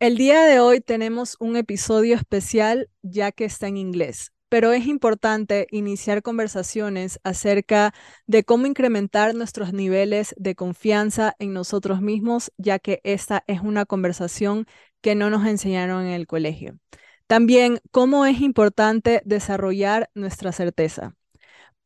[0.00, 4.86] El día de hoy tenemos un episodio especial ya que está en inglés, pero es
[4.86, 7.92] importante iniciar conversaciones acerca
[8.28, 13.86] de cómo incrementar nuestros niveles de confianza en nosotros mismos, ya que esta es una
[13.86, 14.66] conversación
[15.00, 16.78] que no nos enseñaron en el colegio.
[17.26, 21.17] También cómo es importante desarrollar nuestra certeza.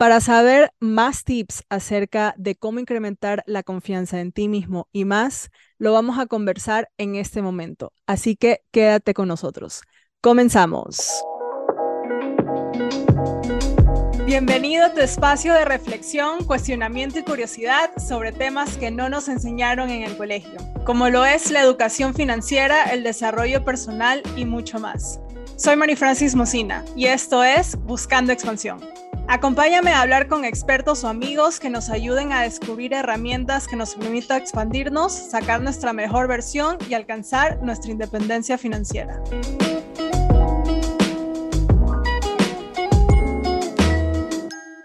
[0.02, 5.50] Para saber más tips acerca de cómo incrementar la confianza en ti mismo y más,
[5.78, 7.92] lo vamos a conversar en este momento.
[8.04, 9.82] Así que quédate con nosotros.
[10.20, 11.22] Comenzamos.
[14.26, 19.88] Bienvenido a tu espacio de reflexión, cuestionamiento y curiosidad sobre temas que no nos enseñaron
[19.88, 25.20] en el colegio, como lo es la educación financiera, el desarrollo personal y mucho más.
[25.54, 28.80] Soy Mari Francis Mocina y esto es Buscando Expansión.
[29.34, 33.94] Acompáñame a hablar con expertos o amigos que nos ayuden a descubrir herramientas que nos
[33.94, 39.22] permitan expandirnos, sacar nuestra mejor versión y alcanzar nuestra independencia financiera.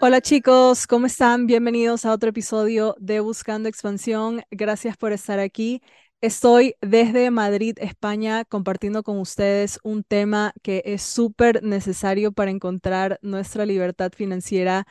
[0.00, 1.46] Hola chicos, ¿cómo están?
[1.46, 4.40] Bienvenidos a otro episodio de Buscando Expansión.
[4.50, 5.82] Gracias por estar aquí.
[6.20, 13.20] Estoy desde Madrid, España, compartiendo con ustedes un tema que es súper necesario para encontrar
[13.22, 14.84] nuestra libertad financiera.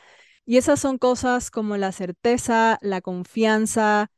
[0.46, 4.10] Y esas son cosas como la certeza, la confianza,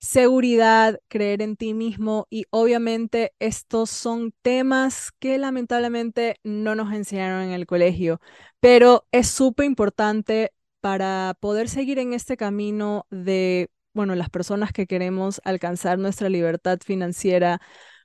[0.00, 2.26] seguridad, creer en ti mismo.
[2.30, 8.20] Y obviamente estos son temas que lamentablemente no nos enseñaron en el colegio,
[8.60, 14.86] pero es súper importante para poder seguir en este camino de bueno, las personas que
[14.86, 17.60] queremos alcanzar nuestra libertad financiera,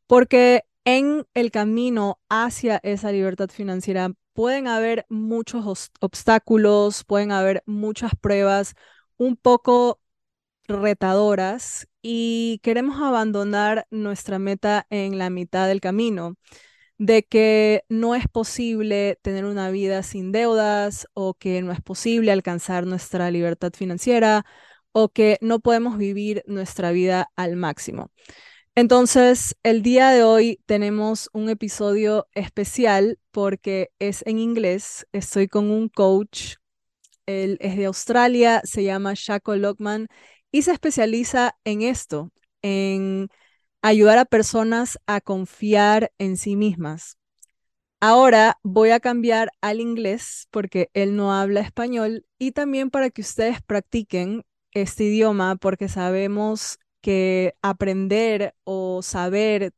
[0.07, 8.13] porque en el camino hacia esa libertad financiera pueden haber muchos obstáculos, pueden haber muchas
[8.19, 8.73] pruebas
[9.17, 9.99] un poco
[10.67, 16.37] retadoras y queremos abandonar nuestra meta en la mitad del camino
[16.97, 22.31] de que no es posible tener una vida sin deudas o que no es posible
[22.31, 24.45] alcanzar nuestra libertad financiera
[24.91, 28.11] o que no podemos vivir nuestra vida al máximo.
[28.75, 35.05] Entonces, el día de hoy tenemos un episodio especial porque es en inglés.
[35.11, 36.55] Estoy con un coach,
[37.25, 40.07] él es de Australia, se llama Shaco Lockman
[40.51, 42.31] y se especializa en esto,
[42.61, 43.29] en
[43.81, 47.17] ayudar a personas a confiar en sí mismas.
[47.99, 53.21] Ahora voy a cambiar al inglés porque él no habla español y también para que
[53.21, 54.43] ustedes practiquen
[54.73, 59.73] este idioma porque sabemos que aprender o saber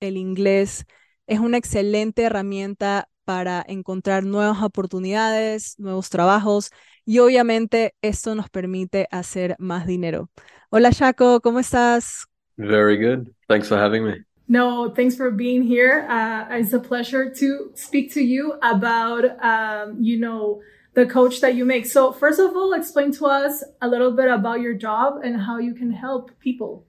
[0.00, 0.86] el inglés
[1.26, 6.70] es una excelente herramienta para encontrar nuevas oportunidades, nuevos trabajos
[7.04, 10.30] y obviamente esto nos permite hacer más dinero.
[10.70, 12.26] Hola Shaco, ¿cómo estás?
[12.56, 13.28] Very good.
[13.46, 14.24] Thanks for having me.
[14.48, 16.06] No, thanks for being here.
[16.08, 20.62] Uh, it's a pleasure to speak to you about, um, you know,
[20.98, 21.86] the coach that you make.
[21.86, 25.58] So, first of all, explain to us a little bit about your job and how
[25.58, 26.86] you can help people.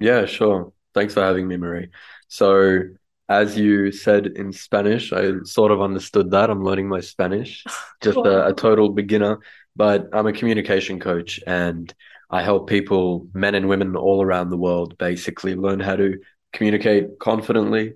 [0.00, 0.72] Yeah, sure.
[0.94, 1.90] Thanks for having me, Marie.
[2.26, 2.80] So,
[3.28, 6.50] as you said in Spanish, I sort of understood that.
[6.50, 7.64] I'm learning my Spanish,
[8.02, 8.26] just cool.
[8.26, 9.38] a, a total beginner,
[9.76, 11.94] but I'm a communication coach and
[12.28, 16.18] I help people, men and women all around the world, basically learn how to
[16.52, 17.94] communicate confidently,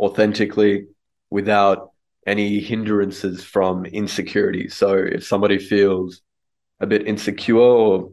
[0.00, 0.88] authentically,
[1.30, 1.92] without
[2.26, 4.68] any hindrances from insecurity.
[4.68, 6.22] So if somebody feels
[6.80, 8.12] a bit insecure or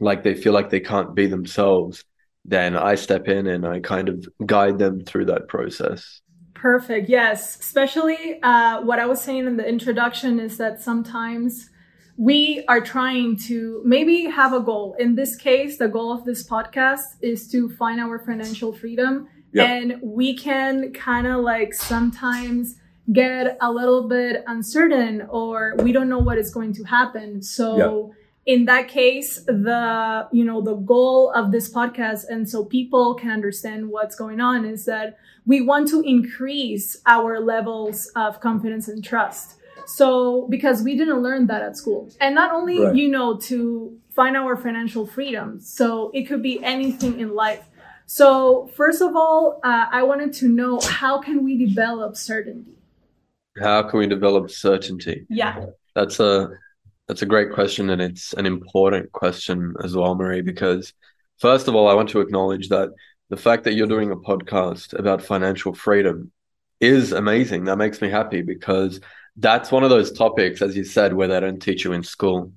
[0.00, 2.04] like they feel like they can't be themselves,
[2.44, 6.20] then I step in and I kind of guide them through that process.
[6.54, 7.08] Perfect.
[7.08, 7.58] Yes.
[7.58, 11.70] Especially uh, what I was saying in the introduction is that sometimes
[12.16, 14.94] we are trying to maybe have a goal.
[14.98, 19.28] In this case, the goal of this podcast is to find our financial freedom.
[19.54, 19.68] Yep.
[19.68, 22.76] And we can kind of like sometimes
[23.10, 27.42] get a little bit uncertain or we don't know what is going to happen.
[27.42, 28.14] So
[28.46, 28.54] yeah.
[28.54, 33.30] in that case, the, you know, the goal of this podcast and so people can
[33.30, 39.02] understand what's going on is that we want to increase our levels of confidence and
[39.02, 39.56] trust.
[39.86, 42.94] So because we didn't learn that at school and not only, right.
[42.94, 45.58] you know, to find our financial freedom.
[45.60, 47.64] So it could be anything in life.
[48.06, 52.72] So first of all, uh, I wanted to know how can we develop certainty?
[53.60, 55.26] How can we develop certainty?
[55.28, 55.66] Yeah.
[55.94, 56.50] That's a
[57.08, 60.92] that's a great question and it's an important question as well, Marie, because
[61.38, 62.90] first of all, I want to acknowledge that
[63.28, 66.32] the fact that you're doing a podcast about financial freedom
[66.80, 67.64] is amazing.
[67.64, 69.00] That makes me happy because
[69.36, 72.52] that's one of those topics, as you said, where they don't teach you in school,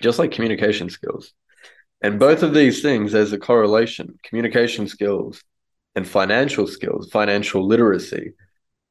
[0.00, 1.32] just like communication skills.
[2.02, 4.18] And both of these things, there's a correlation.
[4.24, 5.42] Communication skills
[5.94, 8.32] and financial skills, financial literacy,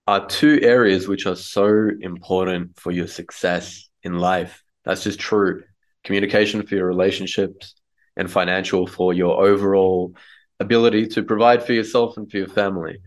[0.10, 4.64] are two areas which are so important for your success in life.
[4.84, 5.64] That's just true.
[6.04, 7.76] Communication for your relationships
[8.18, 10.16] and financial for your overall
[10.60, 12.98] ability to provide for yourself and for your family.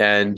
[0.00, 0.34] And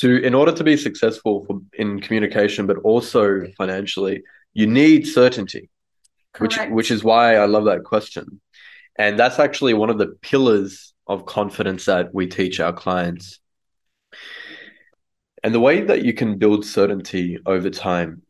[0.00, 5.70] to in order to be successful for, in communication but also financially, you need certainty.
[6.34, 6.70] Correct.
[6.70, 8.42] Which which is why I love that question.
[8.98, 13.40] And that's actually one of the pillars of confidence that we teach our clients.
[15.44, 18.22] And the way that you can build certainty over time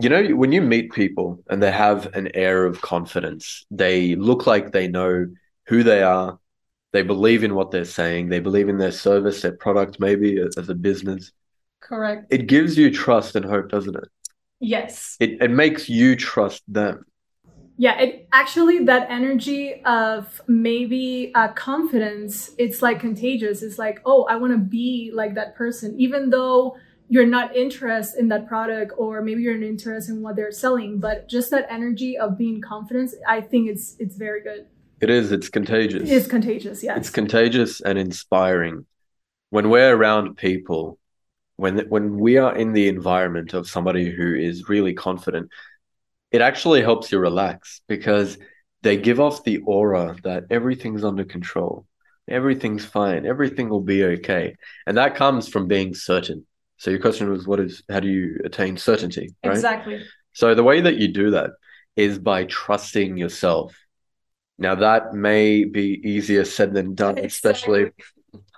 [0.00, 4.46] you know, when you meet people and they have an air of confidence, they look
[4.46, 5.26] like they know
[5.66, 6.38] who they are,
[6.92, 10.68] they believe in what they're saying, they believe in their service, their product, maybe as
[10.68, 11.32] a business.
[11.80, 12.26] Correct.
[12.30, 14.08] It gives you trust and hope, doesn't it?
[14.60, 15.16] Yes.
[15.18, 17.04] It, it makes you trust them.
[17.80, 23.62] Yeah, it actually that energy of maybe uh, confidence, it's like contagious.
[23.62, 26.76] It's like, oh, I want to be like that person, even though
[27.08, 30.98] you're not interested in that product or maybe you're not interested in what they're selling
[31.00, 34.66] but just that energy of being confident i think it's it's very good.
[35.00, 35.30] It is.
[35.32, 36.10] It's contagious.
[36.10, 38.84] It's contagious yeah it's contagious and inspiring.
[39.50, 40.98] When we're around people
[41.56, 45.50] when when we are in the environment of somebody who is really confident
[46.30, 48.38] it actually helps you relax because
[48.82, 51.86] they give off the aura that everything's under control
[52.28, 54.54] everything's fine everything will be okay
[54.86, 56.44] and that comes from being certain
[56.78, 59.34] so your question was, what is how do you attain certainty?
[59.44, 59.52] Right?
[59.52, 60.00] Exactly.
[60.32, 61.50] So the way that you do that
[61.96, 63.76] is by trusting yourself.
[64.58, 67.90] Now that may be easier said than done, especially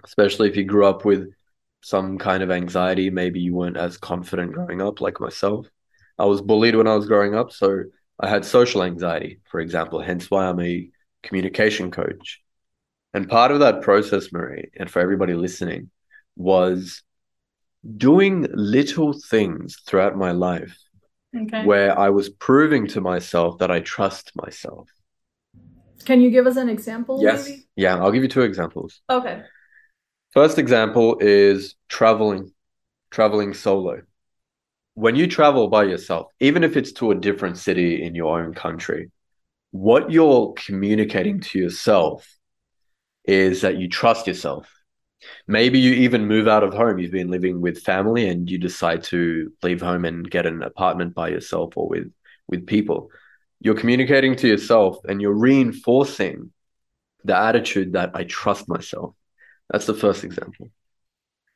[0.04, 1.32] especially if you grew up with
[1.80, 3.08] some kind of anxiety.
[3.08, 5.66] Maybe you weren't as confident growing up, like myself.
[6.20, 7.84] I was bullied when I was growing up, so
[8.20, 10.00] I had social anxiety, for example.
[10.00, 10.90] Hence why I'm a
[11.22, 12.40] communication coach.
[13.14, 15.90] And part of that process, Marie, and for everybody listening,
[16.36, 17.02] was
[17.96, 20.78] doing little things throughout my life
[21.34, 21.64] okay.
[21.64, 24.88] where I was proving to myself that I trust myself.
[26.04, 27.20] Can you give us an example?
[27.22, 27.48] Yes.
[27.48, 27.66] Maybe?
[27.76, 29.00] Yeah, I'll give you two examples.
[29.08, 29.42] Okay.
[30.32, 32.52] First example is traveling,
[33.10, 34.02] traveling solo.
[35.00, 38.54] When you travel by yourself, even if it's to a different city in your own
[38.54, 39.10] country,
[39.70, 42.28] what you're communicating to yourself
[43.24, 44.68] is that you trust yourself
[45.46, 46.98] Maybe you even move out of home.
[46.98, 51.14] You've been living with family and you decide to leave home and get an apartment
[51.14, 52.12] by yourself or with
[52.48, 53.10] with people.
[53.60, 56.52] You're communicating to yourself and you're reinforcing
[57.24, 59.14] the attitude that I trust myself.
[59.68, 60.70] That's the first example.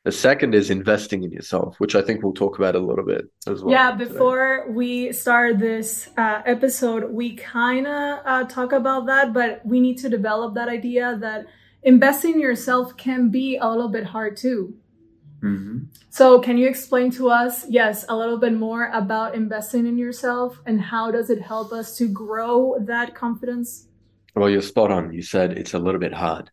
[0.05, 3.25] The second is investing in yourself, which I think we'll talk about a little bit
[3.47, 3.71] as well.
[3.71, 4.71] Yeah, before today.
[4.71, 9.97] we start this uh, episode, we kind of uh, talk about that, but we need
[9.97, 11.47] to develop that idea that
[11.81, 14.75] investing in yourself can be a little bit hard too.
[15.41, 15.85] Mm-hmm.
[16.11, 20.61] So, can you explain to us, yes, a little bit more about investing in yourself
[20.67, 23.87] and how does it help us to grow that confidence?
[24.35, 25.13] Well, you're spot on.
[25.13, 26.51] You said it's a little bit hard.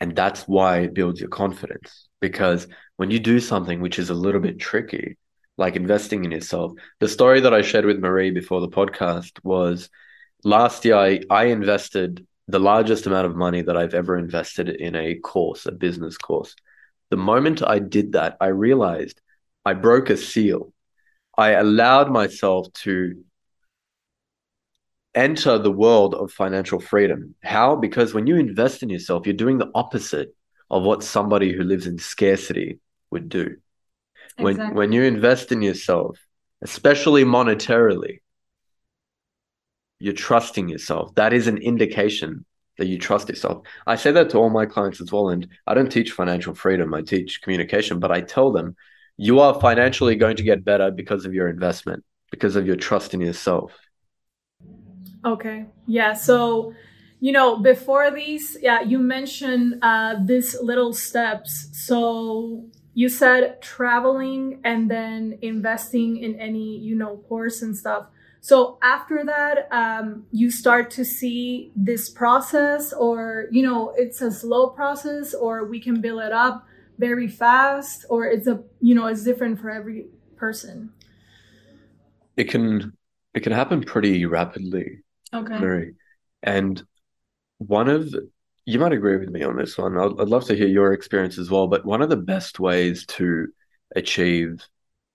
[0.00, 2.08] And that's why it builds your confidence.
[2.20, 2.68] Because
[2.98, 5.16] when you do something which is a little bit tricky,
[5.56, 9.88] like investing in yourself, the story that I shared with Marie before the podcast was
[10.42, 14.96] last year I, I invested the largest amount of money that I've ever invested in
[14.96, 16.56] a course, a business course.
[17.10, 19.20] The moment I did that, I realized
[19.64, 20.72] I broke a seal.
[21.36, 23.22] I allowed myself to
[25.14, 27.36] enter the world of financial freedom.
[27.44, 27.76] How?
[27.76, 30.34] Because when you invest in yourself, you're doing the opposite
[30.68, 33.56] of what somebody who lives in scarcity would do.
[34.36, 34.66] Exactly.
[34.66, 36.18] When when you invest in yourself,
[36.62, 38.20] especially monetarily,
[39.98, 41.14] you're trusting yourself.
[41.14, 42.44] That is an indication
[42.78, 43.66] that you trust yourself.
[43.86, 45.28] I say that to all my clients as well.
[45.30, 48.76] And I don't teach financial freedom, I teach communication, but I tell them
[49.16, 53.14] you are financially going to get better because of your investment, because of your trust
[53.14, 53.76] in yourself.
[55.24, 55.66] Okay.
[55.86, 56.12] Yeah.
[56.12, 56.72] So,
[57.18, 61.68] you know, before these, yeah, you mentioned uh, these little steps.
[61.72, 68.06] So, you said traveling and then investing in any, you know, course and stuff.
[68.40, 74.32] So after that, um, you start to see this process, or you know, it's a
[74.32, 76.66] slow process, or we can build it up
[76.98, 80.90] very fast, or it's a you know, it's different for every person.
[82.36, 82.94] It can
[83.32, 85.04] it can happen pretty rapidly.
[85.32, 85.58] Okay.
[85.58, 85.94] Very,
[86.42, 86.82] and
[87.58, 88.12] one of
[88.68, 89.96] you might agree with me on this one.
[89.96, 91.68] I'd, I'd love to hear your experience as well.
[91.68, 93.48] But one of the best ways to
[93.96, 94.62] achieve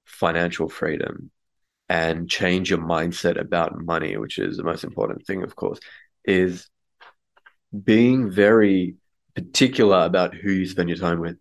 [0.06, 1.30] financial freedom
[1.88, 5.78] and change your mindset about money, which is the most important thing, of course,
[6.26, 6.68] is
[7.84, 8.96] being very
[9.36, 11.38] particular about who you spend your time with.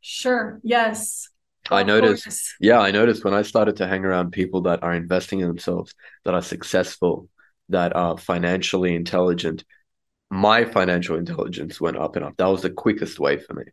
[0.00, 0.60] Sure.
[0.62, 1.30] Yes.
[1.68, 2.54] I noticed, course.
[2.60, 5.96] yeah, I noticed when I started to hang around people that are investing in themselves,
[6.24, 7.28] that are successful,
[7.70, 9.64] that are financially intelligent,
[10.30, 12.36] my financial intelligence went up and up.
[12.36, 13.64] That was the quickest way for me.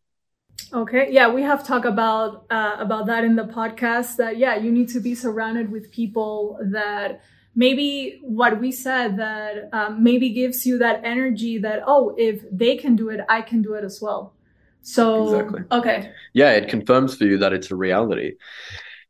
[0.74, 1.08] Okay.
[1.12, 4.18] Yeah, we have talked about uh, about that in the podcast.
[4.18, 7.22] That yeah, you need to be surrounded with people that
[7.56, 12.76] maybe what we said that um, maybe gives you that energy that oh, if they
[12.76, 14.34] can do it, I can do it as well.
[14.82, 15.62] So Exactly.
[15.72, 16.12] okay.
[16.34, 18.34] Yeah, it confirms for you that it's a reality,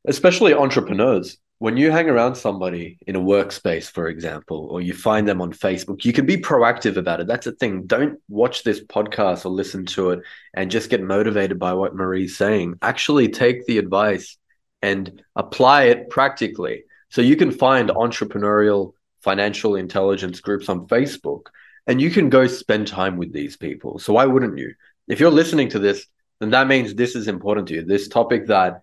[0.06, 1.38] especially entrepreneurs.
[1.60, 5.52] When you hang around somebody in a workspace, for example, or you find them on
[5.52, 7.26] Facebook, you can be proactive about it.
[7.26, 7.88] That's the thing.
[7.88, 10.20] Don't watch this podcast or listen to it
[10.54, 12.76] and just get motivated by what Marie's saying.
[12.84, 14.38] Actually, take the advice
[14.84, 16.84] and apply it practically.
[17.10, 21.48] So you can find entrepreneurial financial intelligence groups on Facebook
[21.88, 23.98] and you can go spend time with these people.
[23.98, 24.74] So why wouldn't you?
[25.08, 26.06] If you're listening to this,
[26.40, 27.84] then that means this is important to you.
[27.84, 28.82] This topic that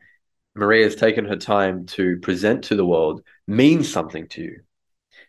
[0.54, 4.60] Maria has taken her time to present to the world means something to you.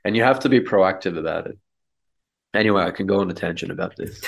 [0.04, 1.58] And you have to be proactive about it.
[2.54, 4.22] Anyway, I can go on a tangent about this.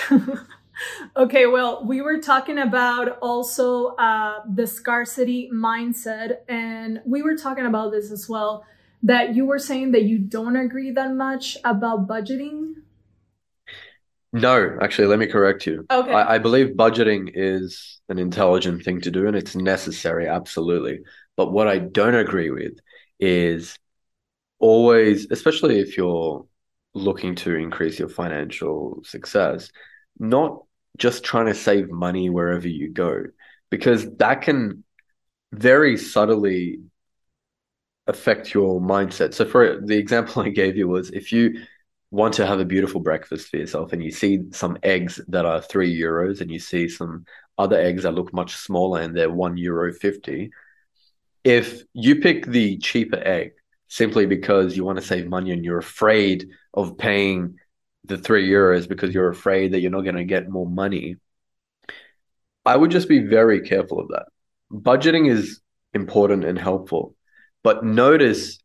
[1.18, 7.66] okay, well, we were talking about also uh, the scarcity mindset, and we were talking
[7.66, 8.66] about this as well.
[9.04, 12.74] That you were saying that you don't agree that much about budgeting.
[14.42, 15.86] No, actually, let me correct you.
[15.90, 16.12] Okay.
[16.12, 21.00] I, I believe budgeting is an intelligent thing to do and it's necessary, absolutely.
[21.36, 22.80] But what I don't agree with
[23.20, 23.78] is
[24.60, 26.46] always, especially if you're
[26.94, 29.70] looking to increase your financial success,
[30.20, 30.64] not
[30.98, 33.24] just trying to save money wherever you go,
[33.70, 34.84] because that can
[35.52, 36.80] very subtly
[38.08, 39.34] affect your mindset.
[39.34, 41.62] So, for the example I gave you was if you
[42.10, 45.62] want to have a beautiful breakfast for yourself and you see some eggs that are
[45.62, 47.26] three euros and you see some
[47.58, 50.52] other eggs that look much smaller and they're one euro 50,
[51.44, 53.52] if you pick the cheaper egg
[53.88, 57.56] simply because you want to save money and you're afraid of paying
[58.06, 61.16] the three euros because you're afraid that you're not going to get more money,
[62.66, 64.26] I would just be very careful of that.
[64.72, 65.62] Budgeting is
[65.94, 67.16] important and helpful,
[67.64, 68.60] but notice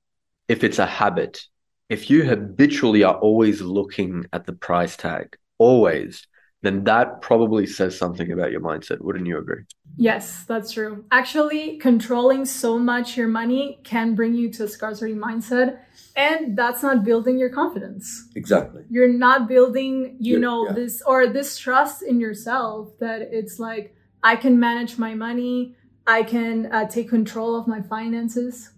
[0.49, 1.45] if it's a habit.
[1.89, 6.27] If you habitually are always looking at the price tag, always,
[6.62, 9.01] then that probably says something about your mindset.
[9.01, 9.62] Wouldn't you agree?
[9.97, 11.05] Yes, that's true.
[11.11, 15.81] Actually, controlling so much your money can bring you to a scarcity mindset,
[16.17, 18.29] and that's not building your confidence.
[18.35, 18.83] Exactly.
[18.89, 20.75] You're not building, you Yeah, know, yeah.
[20.75, 26.23] this or this trust in yourself that it's like I can manage my money, I
[26.23, 28.71] can uh, take control of my finances.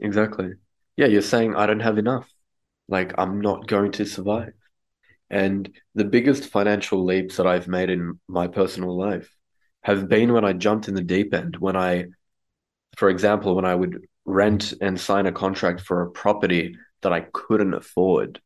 [0.00, 0.52] Exactly.
[0.96, 2.28] Yeah, you're saying I don't have enough.
[2.88, 4.52] Like I'm not going to survive.
[5.30, 9.34] And the biggest financial leaps that I've made in my personal life
[9.82, 11.56] have been when I jumped in the deep end.
[11.56, 12.06] When I,
[12.96, 17.22] for example, when I would rent and sign a contract for a property that I
[17.32, 18.40] couldn't afford,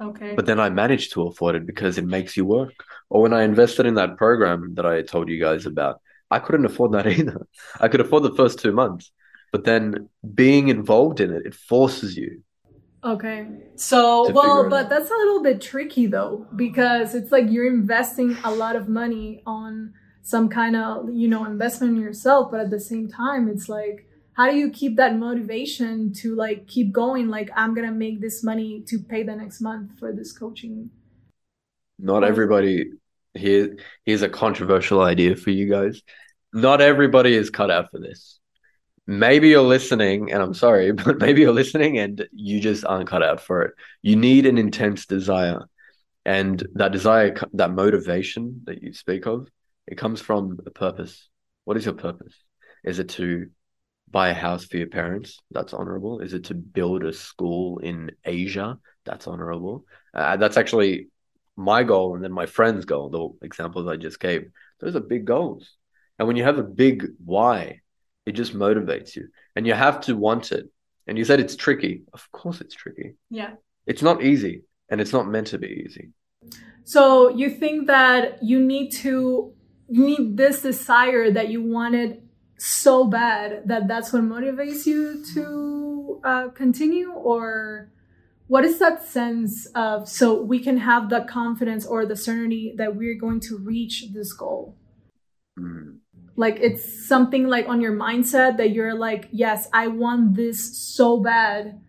[0.00, 0.34] Okay.
[0.34, 2.72] but then I managed to afford it because it makes you work.
[3.08, 6.66] Or when I invested in that program that I told you guys about, I couldn't
[6.66, 7.46] afford that either.
[7.80, 9.12] I could afford the first two months,
[9.54, 12.42] but then being involved in it, it forces you.
[13.04, 13.46] Okay.
[13.76, 18.50] So, well, but that's a little bit tricky though, because it's like you're investing a
[18.50, 22.80] lot of money on some kind of, you know, investment in yourself, but at the
[22.80, 27.28] same time, it's like, how do you keep that motivation to like keep going?
[27.28, 30.90] Like, I'm going to make this money to pay the next month for this coaching.
[32.00, 32.86] Not everybody
[33.34, 36.02] here here's a controversial idea for you guys.
[36.52, 38.40] Not everybody is cut out for this.
[39.06, 43.22] Maybe you're listening, and I'm sorry, but maybe you're listening and you just aren't cut
[43.22, 43.74] out for it.
[44.02, 45.60] You need an intense desire.
[46.24, 49.48] And that desire, that motivation that you speak of,
[49.86, 51.28] it comes from a purpose.
[51.64, 52.34] What is your purpose?
[52.82, 53.50] Is it to
[54.10, 55.40] buy a house for your parents?
[55.50, 56.20] That's honorable.
[56.20, 58.78] Is it to build a school in Asia?
[59.04, 59.84] That's honorable.
[60.14, 61.08] Uh, that's actually
[61.56, 64.50] my goal and then my friend's goal, the examples I just gave.
[64.80, 65.76] Those are big goals.
[66.18, 67.80] And when you have a big why,
[68.26, 70.70] it just motivates you and you have to want it.
[71.06, 72.02] And you said it's tricky.
[72.12, 73.14] Of course, it's tricky.
[73.30, 73.52] Yeah.
[73.86, 76.10] It's not easy and it's not meant to be easy.
[76.84, 79.52] So you think that you need to
[79.88, 82.22] you need this desire that you wanted
[82.58, 87.90] so bad that that's what motivates you to uh, continue, or
[88.46, 92.96] what is that sense of so we can have the confidence or the certainty that
[92.96, 94.76] we're going to reach this goal?
[95.58, 95.98] Mm.
[96.36, 101.20] Like it's something like on your mindset that you're like, yes, I want this so
[101.20, 101.80] bad,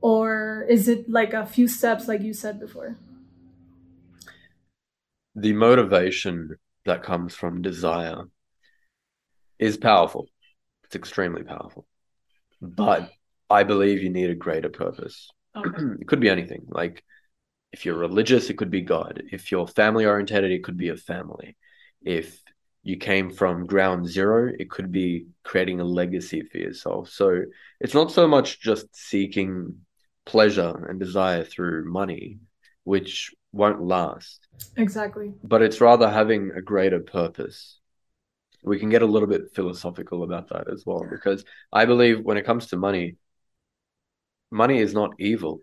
[0.00, 2.96] or is it like a few steps like you said before?
[5.34, 8.24] the motivation that comes from desire
[9.58, 10.26] is powerful.
[10.84, 11.86] It's extremely powerful.
[12.60, 13.10] But
[13.48, 15.28] I believe you need a greater purpose.
[15.56, 15.82] Okay.
[16.00, 16.66] it could be anything.
[16.68, 17.02] Like
[17.72, 19.22] if you're religious, it could be God.
[19.32, 21.56] If you're family oriented, it could be a family.
[22.02, 22.41] If
[22.82, 27.08] you came from ground zero, it could be creating a legacy for yourself.
[27.10, 27.42] So
[27.80, 29.76] it's not so much just seeking
[30.26, 32.38] pleasure and desire through money,
[32.84, 35.32] which won't last, Exactly.
[35.44, 37.78] but it's rather having a greater purpose.
[38.64, 42.36] We can get a little bit philosophical about that as well, because I believe when
[42.36, 43.16] it comes to money,
[44.50, 45.62] money is not evil.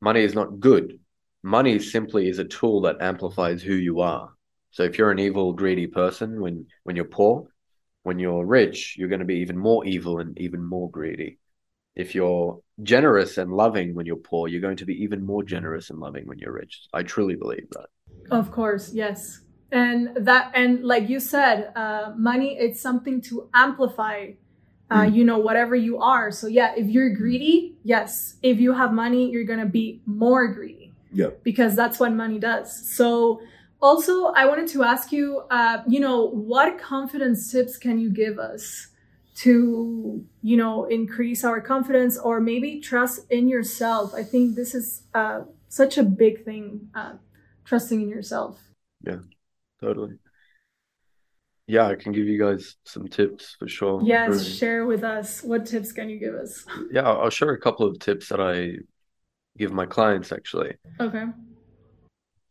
[0.00, 0.98] Money is not good.
[1.42, 4.32] Money simply is a tool that amplifies who you are.
[4.74, 7.46] So if you're an evil, greedy person when when you're poor,
[8.02, 11.38] when you're rich, you're going to be even more evil and even more greedy.
[11.94, 15.90] If you're generous and loving when you're poor, you're going to be even more generous
[15.90, 16.74] and loving when you're rich.
[16.92, 17.86] I truly believe that.
[18.32, 19.42] Of course, yes.
[19.70, 24.32] And that, and like you said, uh, money, it's something to amplify,
[24.90, 25.14] uh, Mm.
[25.16, 26.32] you know, whatever you are.
[26.32, 28.36] So, yeah, if you're greedy, yes.
[28.42, 31.44] If you have money, you're going to be more greedy Yep.
[31.44, 32.66] because that's what money does.
[32.98, 33.40] So,
[33.84, 38.38] also, I wanted to ask you, uh, you know, what confidence tips can you give
[38.38, 38.88] us
[39.44, 44.14] to, you know, increase our confidence or maybe trust in yourself?
[44.14, 47.12] I think this is uh, such a big thing, uh,
[47.66, 48.58] trusting in yourself.
[49.06, 49.18] Yeah,
[49.82, 50.14] totally.
[51.66, 54.00] Yeah, I can give you guys some tips for sure.
[54.02, 54.44] Yes, Really.
[54.44, 55.42] share with us.
[55.42, 56.64] What tips can you give us?
[56.90, 58.78] Yeah, I'll I'll share a couple of tips that I
[59.58, 60.72] give my clients actually.
[61.00, 61.26] Okay.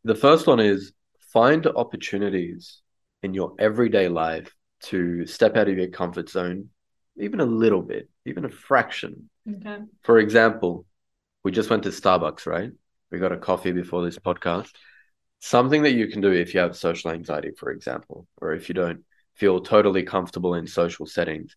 [0.03, 0.93] The first one is
[1.33, 2.81] find opportunities
[3.23, 6.69] in your everyday life to step out of your comfort zone,
[7.17, 9.29] even a little bit, even a fraction.
[9.49, 9.79] Okay.
[10.03, 10.85] For example,
[11.43, 12.71] we just went to Starbucks, right?
[13.11, 14.69] We got a coffee before this podcast.
[15.39, 18.75] Something that you can do if you have social anxiety, for example, or if you
[18.75, 19.03] don't
[19.35, 21.55] feel totally comfortable in social settings,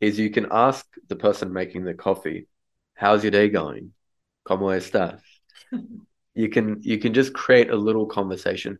[0.00, 2.46] is you can ask the person making the coffee,
[2.94, 3.92] "How's your day going?
[4.46, 5.20] ¿Cómo estás?"
[6.34, 8.78] you can you can just create a little conversation,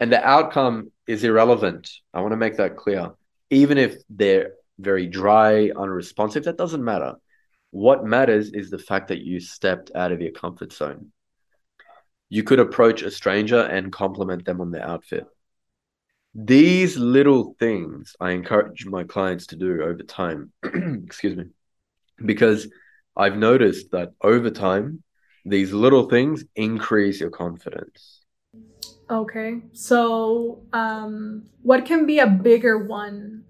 [0.00, 1.90] and the outcome is irrelevant.
[2.14, 3.10] I want to make that clear.
[3.50, 7.16] Even if they're very dry, unresponsive, that doesn't matter.
[7.70, 11.12] What matters is the fact that you stepped out of your comfort zone.
[12.30, 15.26] You could approach a stranger and compliment them on their outfit.
[16.34, 20.52] These little things I encourage my clients to do over time.
[20.64, 21.44] Excuse me.
[22.24, 22.68] Because
[23.16, 25.02] I've noticed that over time,
[25.44, 28.19] these little things increase your confidence.
[29.10, 29.60] Okay.
[29.72, 33.44] So, um, what can be a bigger one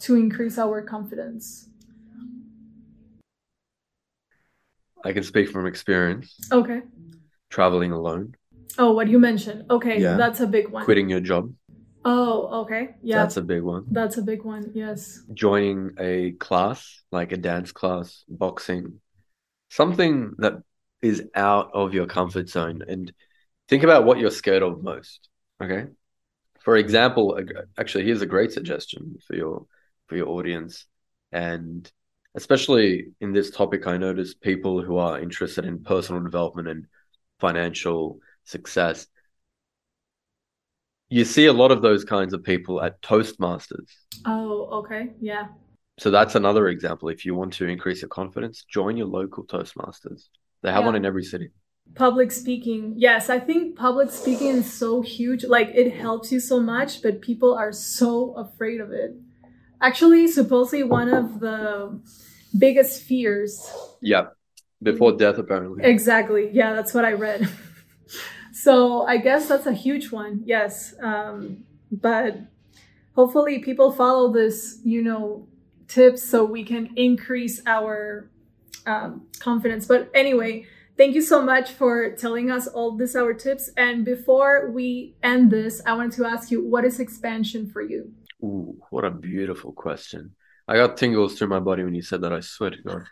[0.00, 1.68] to increase our confidence?
[5.04, 6.82] I can speak from experience Okay.
[7.48, 8.36] traveling alone,
[8.78, 9.64] Oh, what you mentioned.
[9.70, 10.16] Okay, Yeah.
[10.16, 10.84] that's a big one.
[10.84, 11.52] quitting your job.
[12.04, 12.94] Oh, okay.
[13.02, 13.16] Yeah.
[13.16, 13.86] That's a big one.
[13.90, 14.70] That's a big one.
[14.74, 15.22] Yes.
[15.34, 19.00] joining a class, like a dance class, boxing,
[19.70, 20.62] something that
[21.02, 22.82] is out of your comfort zone.
[22.86, 23.12] And
[23.70, 25.28] think about what you're scared of most.
[25.62, 25.86] Okay.
[26.60, 27.40] For example,
[27.78, 29.66] actually, here's a great suggestion for your
[30.08, 30.86] for your audience,
[31.32, 31.90] and
[32.34, 36.86] especially in this topic, I notice people who are interested in personal development and
[37.38, 39.06] financial success.
[41.08, 43.90] You see a lot of those kinds of people at Toastmasters.
[44.26, 45.10] Oh, okay.
[45.20, 45.46] Yeah.
[45.98, 47.08] So that's another example.
[47.08, 50.28] If you want to increase your confidence, join your local Toastmasters.
[50.62, 50.86] They have Yeah.
[50.86, 51.50] one in every city.
[51.94, 52.94] Public speaking.
[52.96, 55.44] Yes, I think public speaking is so huge.
[55.44, 59.16] Like it helps you so much, but people are so afraid of it.
[59.82, 62.00] Actually, supposedly one of the
[62.56, 64.28] biggest fears Yeah.
[64.82, 65.84] Before death, apparently.
[65.84, 66.48] Exactly.
[66.52, 67.46] Yeah, that's what I read.
[68.52, 70.40] so I guess that's a huge one.
[70.46, 70.94] Yes.
[71.02, 72.38] Um, but
[73.14, 75.46] hopefully people follow this, you know,
[75.86, 78.30] tips so we can increase our
[78.86, 79.84] um, confidence.
[79.86, 80.64] But anyway,
[81.00, 83.70] thank you so much for telling us all these our tips.
[83.78, 88.12] And before we end this, I wanted to ask you, what is expansion for you?
[88.44, 90.34] Ooh, what a beautiful question.
[90.68, 92.34] I got tingles through my body when you said that.
[92.34, 93.04] I swear to God.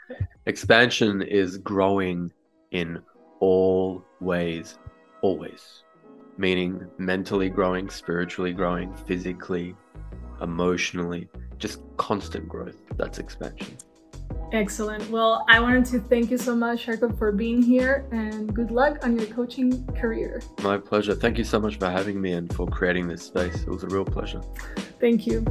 [0.45, 2.31] Expansion is growing
[2.73, 2.99] in
[3.41, 4.79] all ways,
[5.23, 5.83] always.
[6.37, 9.75] Meaning mentally growing, spiritually growing, physically,
[10.43, 12.77] emotionally, just constant growth.
[12.99, 13.79] That's expansion.
[14.53, 15.11] Excellent.
[15.11, 19.05] Well, I wanted to thank you so much, Jacob, for being here and good luck
[19.05, 20.41] on your coaching career.
[20.63, 21.15] My pleasure.
[21.15, 23.63] Thank you so much for having me and for creating this space.
[23.63, 24.41] It was a real pleasure.
[25.01, 25.45] Thank you.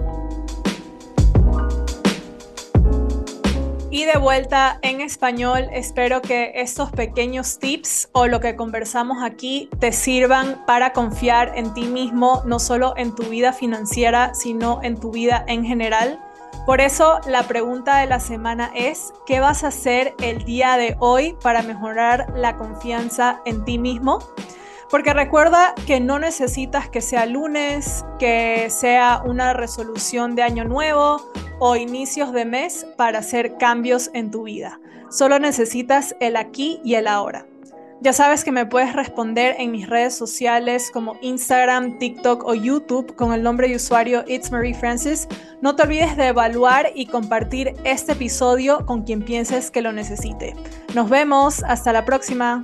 [3.90, 9.70] Y de vuelta en español, espero que estos pequeños tips o lo que conversamos aquí
[9.80, 15.00] te sirvan para confiar en ti mismo, no solo en tu vida financiera, sino en
[15.00, 16.20] tu vida en general.
[16.68, 20.98] Por eso la pregunta de la semana es, ¿qué vas a hacer el día de
[21.00, 24.20] hoy para mejorar la confianza en ti mismo?
[24.92, 31.32] Porque recuerda que no necesitas que sea lunes, que sea una resolución de año nuevo
[31.60, 34.78] o inicios de mes para hacer cambios en tu vida.
[35.10, 37.46] Solo necesitas el aquí y el ahora.
[38.00, 43.16] Ya sabes que me puedes responder en mis redes sociales como Instagram, TikTok o YouTube
[43.16, 45.28] con el nombre de usuario It's Marie Francis.
[45.62, 50.56] No te olvides de evaluar y compartir este episodio con quien pienses que lo necesite.
[50.94, 52.62] Nos vemos, hasta la próxima.